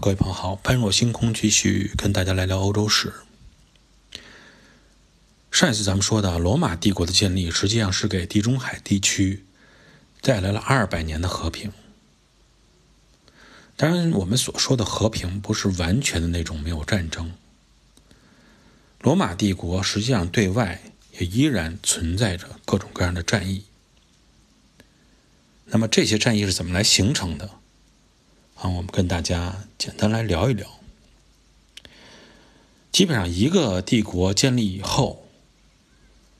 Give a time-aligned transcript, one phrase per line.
[0.00, 3.12] 各位朋友好，般若星空继续跟大家来聊欧洲史。
[5.50, 9.44] 上一次咱们说的罗马帝国的建立，实际上是给地中海地区
[10.20, 11.72] 带来了二百年的和平。
[13.76, 17.32] 当然，我们所说的和平不是完全的那种没有战争。
[19.00, 20.80] 罗马帝国实际上对外
[21.18, 23.64] 也依然存在着各种各样的战役。
[25.64, 27.57] 那么这些战役是怎么来形成的？
[28.60, 30.66] 啊，我们跟大家简单来聊一聊。
[32.90, 35.28] 基本上，一个帝国建立以后，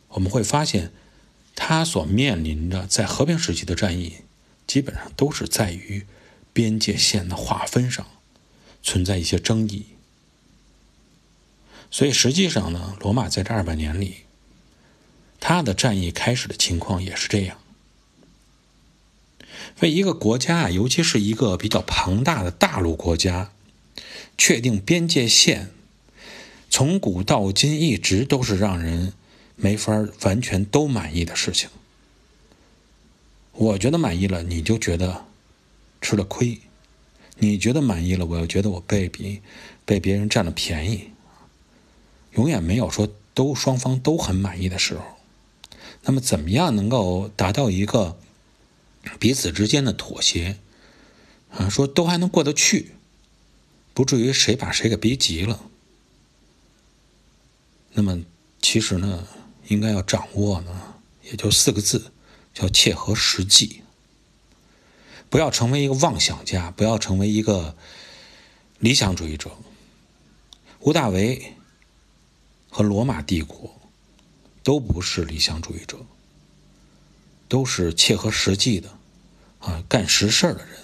[0.09, 0.91] 我们会发现，
[1.55, 4.17] 它所面临的在和平时期的战役，
[4.67, 6.07] 基本上都是在于
[6.53, 8.05] 边界线的划分上
[8.83, 9.87] 存在一些争议。
[11.93, 14.25] 所以，实际上呢，罗马在这二百年里，
[15.39, 17.59] 它的战役开始的情况也是这样。
[19.81, 23.51] 为一个国家啊，尤其是一个比较庞大的大陆国家，
[24.37, 25.71] 确定边界线，
[26.69, 29.13] 从古到今一直都是让人
[29.57, 31.71] 没法完全都满意的事情。
[33.53, 35.27] 我觉得满意了，你就觉得
[36.01, 36.59] 吃了亏；
[37.39, 39.41] 你觉得满意了，我又觉得我被比
[39.85, 41.11] 被别人占了便宜。
[42.33, 45.03] 永远没有说都双方都很满意的时候。
[46.03, 48.17] 那么，怎么样能够达到一个？
[49.19, 50.59] 彼此之间的妥协，
[51.51, 52.93] 啊，说都还能过得去，
[53.95, 55.61] 不至于谁把谁给逼急了。
[57.93, 58.23] 那么，
[58.61, 59.27] 其实呢，
[59.69, 62.13] 应该要掌握呢，也就四个字，
[62.53, 63.83] 叫切合实际。
[65.31, 67.77] 不要成为一个妄想家，不要成为一个
[68.79, 69.51] 理想主义者。
[70.81, 71.55] 吴大维
[72.71, 73.79] 和罗马帝国
[74.63, 75.99] 都不是理想主义者，
[77.49, 78.98] 都是切合实际的。
[79.61, 80.79] 啊，干实事的人。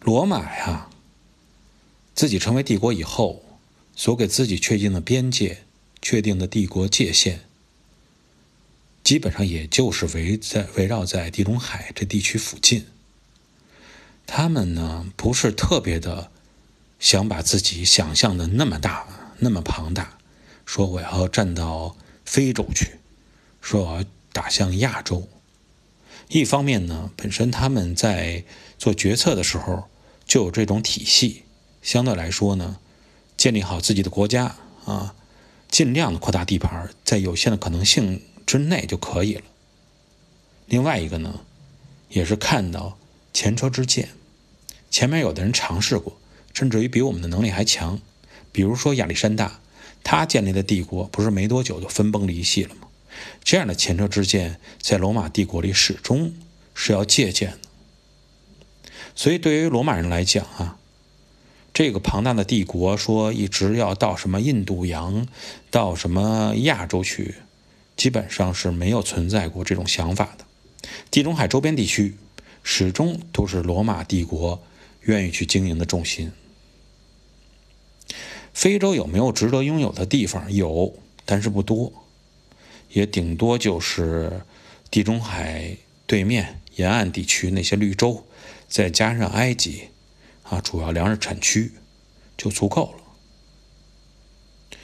[0.00, 0.90] 罗马呀，
[2.14, 3.42] 自己成为帝国以后，
[3.96, 5.64] 所给自己确定的边界、
[6.02, 7.44] 确定的帝国界限，
[9.02, 12.86] 基本上也就是围在围绕在地中海这地区附近。
[14.26, 16.30] 他们呢，不是特别的
[16.98, 20.18] 想把自己想象的那么大、那么庞大，
[20.66, 22.98] 说我要站到非洲去，
[23.62, 25.28] 说我要打向亚洲。
[26.28, 28.44] 一方面呢，本身他们在
[28.78, 29.84] 做决策的时候
[30.26, 31.42] 就有这种体系，
[31.82, 32.78] 相对来说呢，
[33.36, 35.14] 建立好自己的国家啊，
[35.68, 39.42] 尽量的扩大地盘，在有限的可能性之内就可以了。
[40.66, 41.40] 另外一个呢，
[42.08, 42.98] 也是看到
[43.32, 44.08] 前车之鉴，
[44.90, 46.16] 前面有的人尝试过，
[46.52, 48.00] 甚至于比我们的能力还强，
[48.50, 49.60] 比如说亚历山大，
[50.02, 52.88] 他建立的帝国不是没多久就分崩离析了吗？
[53.42, 56.34] 这样的前车之鉴，在罗马帝国里始终
[56.74, 57.68] 是要借鉴的。
[59.14, 60.78] 所以，对于罗马人来讲啊，
[61.72, 65.26] 这个庞大的帝国说一直要到什么印度洋、
[65.70, 67.36] 到什么亚洲去，
[67.96, 70.44] 基本上是没有存在过这种想法的。
[71.10, 72.16] 地中海周边地区
[72.62, 74.62] 始终都是罗马帝国
[75.02, 76.32] 愿意去经营的重心。
[78.52, 80.52] 非洲有没有值得拥有的地方？
[80.52, 82.03] 有，但是不多。
[82.94, 84.40] 也顶多就是
[84.88, 88.24] 地中海对面沿岸地区那些绿洲，
[88.68, 89.88] 再加上埃及，
[90.44, 91.72] 啊，主要粮食产区
[92.36, 94.78] 就足够了。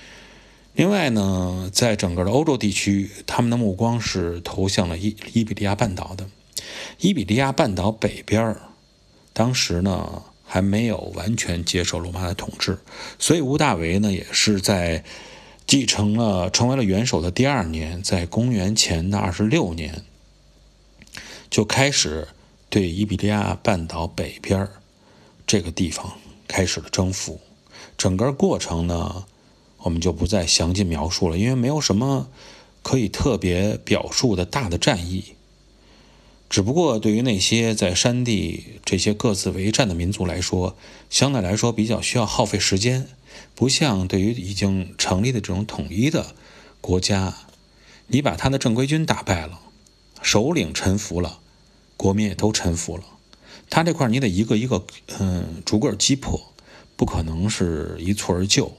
[0.72, 6.28] 另外呢，在整个的欧洲地区，他们的目光是投向了伊伊比利亚半岛的。
[6.98, 8.56] 伊比利亚半岛北边
[9.32, 12.76] 当时呢还没有完全接受罗马的统治，
[13.20, 15.04] 所以吴大维呢也是在。
[15.70, 20.02] 继承了，成为了元首的第二年，在公元前的二十六年，
[21.48, 22.26] 就开始
[22.68, 24.66] 对伊比利亚半岛北边
[25.46, 26.14] 这个地方
[26.48, 27.40] 开始了征服。
[27.96, 29.24] 整个过程呢，
[29.78, 32.26] 我们就不再详尽描述了，因为没有什么
[32.82, 35.36] 可以特别表述的大的战役。
[36.48, 40.76] 只不过对于那些在山地这些各自为战的民族来说，
[41.08, 43.06] 相对来说比较需要耗费时间。
[43.54, 46.34] 不像对于已经成立的这种统一的
[46.80, 47.34] 国家，
[48.06, 49.60] 你把他的正规军打败了，
[50.22, 51.40] 首领臣服了，
[51.96, 53.04] 国民也都臣服了，
[53.68, 54.86] 他这块你得一个一个
[55.18, 56.52] 嗯逐个击破，
[56.96, 58.76] 不可能是一蹴而就，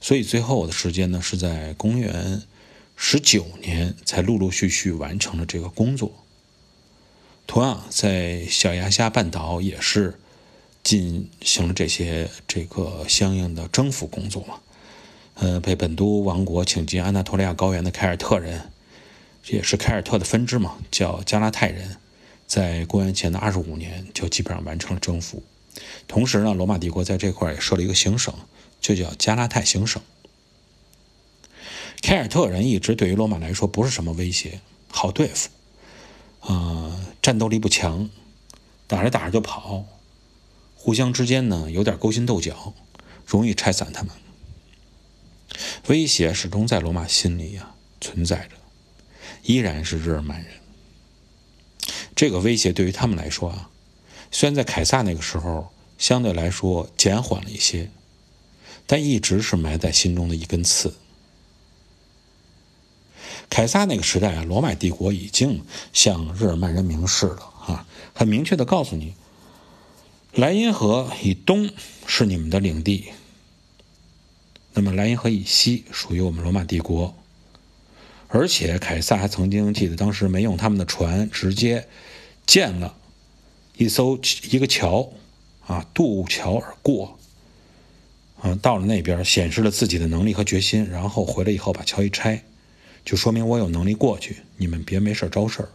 [0.00, 2.42] 所以最后的时间呢是在公元
[2.94, 6.24] 十九年才陆陆续续完成了这个工作。
[7.46, 10.20] 同样在小亚细亚半岛也是。
[10.82, 14.60] 进行了这些这个相应的征服工作嘛，
[15.34, 18.70] 呃，被本都王国请进安纳托利亚高原的凯尔特人，
[19.42, 21.96] 这也是凯尔特的分支嘛，叫加拉泰人，
[22.46, 25.42] 在公元前的二十五年就基本上完成了征服。
[26.08, 28.34] 同时呢，罗马帝国在这块也设了一个行省，
[28.80, 30.02] 就叫加拉泰行省。
[32.02, 35.50] 凯尔特人一直对于罗马来说不是什么威胁，好对付，
[36.40, 38.08] 呃，战斗力不强，
[38.86, 39.84] 打着打着就跑，
[40.82, 42.72] 互相之间呢有点勾心斗角，
[43.26, 44.10] 容易拆散他们。
[45.88, 48.56] 威胁始终在罗马心里呀存在着，
[49.42, 50.54] 依然是日耳曼人。
[52.16, 53.68] 这个威胁对于他们来说啊，
[54.30, 57.90] 虽然在凯撒那个时候相对来说减缓了一些，
[58.86, 60.94] 但一直是埋在心中的一根刺。
[63.50, 65.62] 凯撒那个时代啊，罗马帝国已经
[65.92, 69.14] 向日耳曼人明示了啊，很明确的告诉你，
[70.32, 71.68] 莱茵河以东
[72.06, 73.06] 是你们的领地，
[74.74, 77.16] 那么莱茵河以西属于我们罗马帝国。
[78.28, 81.88] 而且凯撒还曾经记得当时没用他们的船，直接
[82.46, 82.96] 建了
[83.76, 84.16] 一艘
[84.52, 85.12] 一个桥
[85.66, 87.18] 啊，渡桥而过，
[88.40, 92.44] 啊，到了那边显示了自己的能力和决心，然后回来以后把桥一拆。
[93.04, 95.70] 就说明我有能力过去，你们别没事招事儿。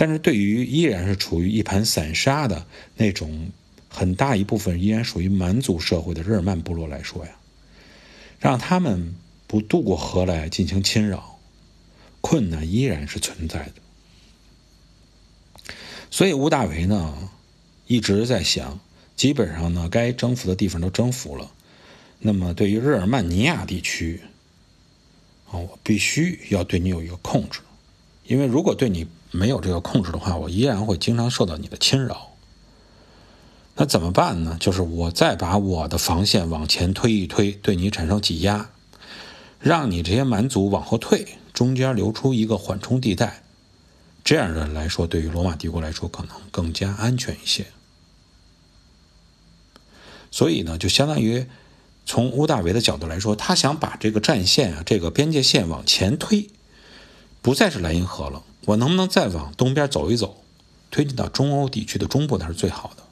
[0.00, 2.66] 但是对于依然是处于一盘散沙的
[2.96, 3.50] 那种
[3.90, 7.32] 很大一部分依然属于蛮族社会的日耳曼部落来说呀，
[8.38, 9.14] 让他们
[9.46, 11.38] 不渡过河来进行侵扰，
[12.22, 13.74] 困难依然是存在的。
[16.10, 17.30] 所以屋大维呢
[17.86, 18.80] 一直在想，
[19.16, 21.52] 基本上呢该征服的地方都征服了，
[22.20, 24.22] 那么对于日耳曼尼亚地区。
[25.50, 27.60] 啊，我必须要对你有一个控制，
[28.30, 32.28] 因为如果对你没有这个控制的话，我依然会经常受到你的侵扰。
[33.74, 34.56] 那怎么办呢？
[34.60, 38.70] 就是我再把我的防线往前推一推，对你产生挤压，
[39.58, 43.42] 让你这些蛮族往后退，中间留出一个缓冲地带，
[44.22, 47.66] 这样的来说，对于罗马帝国来说可能更加安全一些。
[50.30, 51.46] 所以呢，就相当于。
[52.06, 56.48] 从乌大维的角度来说，他想把这个战线啊，这个边界线往前推，
[57.42, 58.42] 不再是莱茵河了。
[58.66, 60.42] 我能不能再往东边走一走，
[60.90, 63.02] 推进到中欧地区的中部，那是最好的。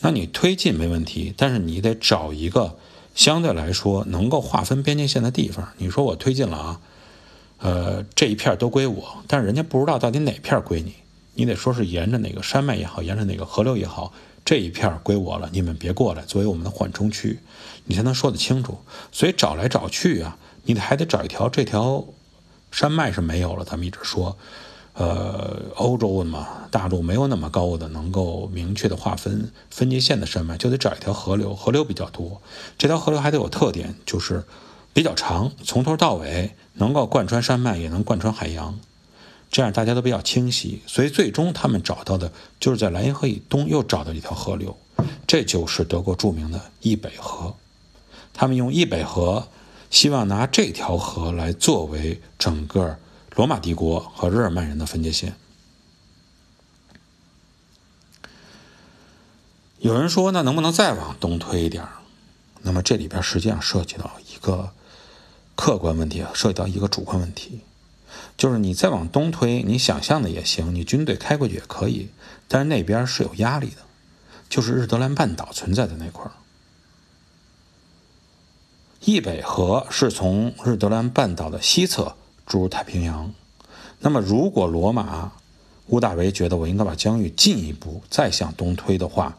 [0.00, 2.78] 那你推进没问题，但是你得找一个
[3.14, 5.68] 相对来说能够划分边界线的地方。
[5.76, 6.80] 你说我推进了啊，
[7.58, 10.94] 呃，这一片都归我，但是人家不知道到底哪片归你，
[11.34, 14.12] 你得说是沿着哪个山脉也好，沿着哪个河流也好。
[14.44, 17.40] 这一片归我了，你们别过来，作为我们的缓冲区，
[17.84, 18.78] 你才能说得清楚。
[19.12, 22.06] 所以找来找去啊，你还得找一条这条
[22.70, 23.64] 山脉是没有了。
[23.64, 24.36] 咱们一直说，
[24.94, 32.40] 呃，欧洲嘛，大陆没有那么高的能够明确的划分分界线的山脉，就得找一条河流，河流比较多。
[32.76, 34.44] 这条河流还得有特点，就是
[34.92, 38.78] 比较长，从头到尾能够贯穿山脉，也能贯穿海洋。
[39.50, 42.30] 这样大家都比较清晰，所以最终他们找到的
[42.60, 44.76] 就是在莱茵河以东又找到一条河流，
[45.26, 47.54] 这就是德国著名的易北河。
[48.34, 49.48] 他们用易北河，
[49.90, 52.98] 希望拿这条河来作为整个
[53.34, 55.34] 罗马帝国和日耳曼人的分界线。
[59.78, 61.86] 有人说，那能不能再往东推一点
[62.62, 64.72] 那么这里边实际上涉及到一个
[65.54, 67.60] 客观问题啊，涉及到一个主观问题。
[68.36, 72.08] 就是你再往东推，你想象的也行，你军队开过去也可以，
[72.48, 73.76] 但是那边是有压力的，
[74.48, 76.32] 就是日德兰半岛存在的那块儿。
[79.10, 82.14] 易北河是从日德兰半岛的西侧
[82.46, 83.32] 注入太平洋，
[84.00, 85.32] 那么如果罗马
[85.86, 89.38] 乌大维觉得我应该把疆域进一步再向东推的话，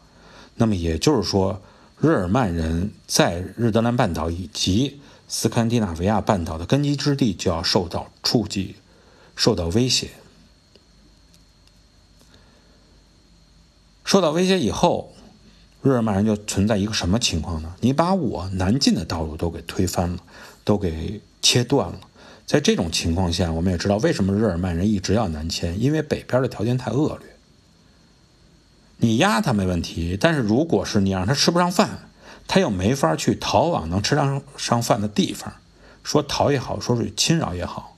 [0.56, 1.62] 那么也就是说，
[2.00, 8.74] 日耳曼人在日德兰半岛以及斯堪的纳维亚半岛的根基之地就要受到触及。
[9.36, 10.10] 受到威胁，
[14.04, 15.12] 受到威胁以后，
[15.82, 17.74] 日耳曼人就存在一个什么情况呢？
[17.80, 20.18] 你把我南进的道路都给推翻了，
[20.62, 21.98] 都给切断了。
[22.46, 27.26] 在这种情况下，我们也知道为什么日耳曼人一直要南迁，因为北边的条件太恶劣。
[28.98, 32.10] 你压他没问题，但是如果是你让他吃不上饭，
[32.46, 35.54] 他又没法去逃往能吃上上饭的地方，
[36.02, 37.96] 说逃也好，说是侵扰也好。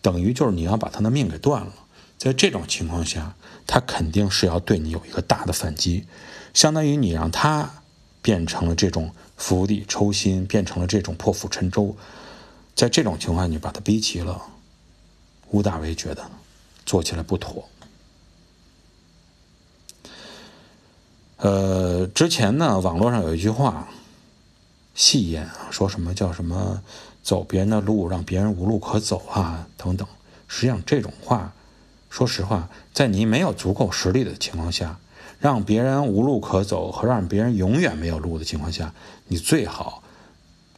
[0.00, 1.72] 等于就是你要把他的命给断了，
[2.18, 3.36] 在这种情况下，
[3.66, 6.06] 他肯定是要对你有一个大的反击，
[6.54, 7.82] 相当于你让他
[8.20, 11.96] 变成了这种釜底抽薪，变成了这种破釜沉舟，
[12.74, 14.42] 在这种情况你把他逼急了，
[15.50, 16.30] 吴大维觉得
[16.84, 17.68] 做起来不妥。
[21.38, 23.88] 呃，之前呢，网络上有一句话，
[24.94, 26.82] 戏言，说什么叫什么？
[27.22, 30.08] 走别人的路，让别人无路可走啊，等等，
[30.48, 31.52] 实际上这种话，
[32.10, 34.98] 说实话，在你没有足够实力的情况下，
[35.42, 38.94] 让别人无路可走和让别人永远没有路的情况下，
[39.26, 40.00] 你最好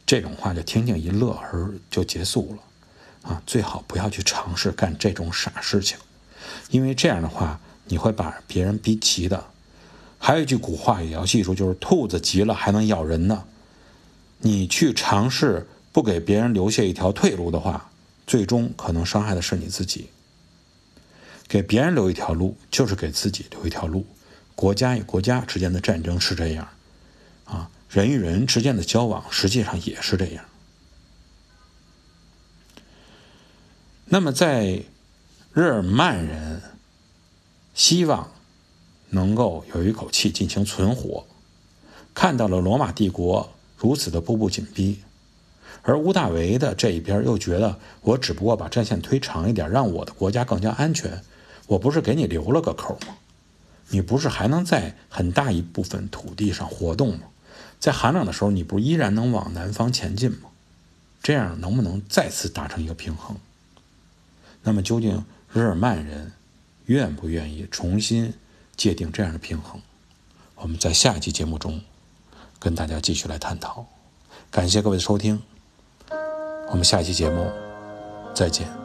[0.07, 5.99] 这种话就听听一乐而就结束了，啊，最好不要去尝试干这种傻事情，
[6.71, 9.45] 因为这样的话你会把别人逼急的。
[10.17, 13.43] 还有一句古话也要记住，就是兔子急了还能咬人呢。
[14.39, 17.91] 你去尝试不给别人留下一条退路的话，
[18.25, 20.09] 最终可能伤害的是你自己。
[21.47, 24.03] 给别人留一条路，就是给自己留一条路。
[24.55, 26.67] 国家与国家之间的战争是这样，
[27.43, 30.45] 啊，人与人之间的交往实际上也是这样。
[34.05, 34.83] 那么，在
[35.53, 36.61] 日耳曼人
[37.73, 38.31] 希望
[39.09, 41.25] 能够有一口气进行存活，
[42.13, 45.01] 看到了罗马帝国如此的步步紧逼。
[45.81, 51.21] 而乌大维的这一边又觉得，我只不过把战线推长一点，让我的国家更加安全。
[51.67, 53.17] 我不是给你留了个口吗？
[53.89, 57.25] 你不是还能在很大一部分土地上活动吗？
[57.79, 60.49] 在寒冷的时候，你不依然能往南方前进吗？
[61.21, 63.37] 这样能不能再次达成一个平衡？
[64.63, 66.31] 那么究竟日耳曼人
[66.85, 68.33] 愿不愿意重新
[68.75, 69.81] 界定这样的平衡？
[70.55, 71.81] 我们在下一期节目中
[72.59, 73.85] 跟大家继续来探讨。
[74.49, 75.41] 感谢各位的收听。
[76.69, 77.51] 我们下一期节目
[78.33, 78.84] 再见。